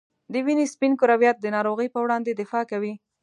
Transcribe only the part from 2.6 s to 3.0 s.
کوي.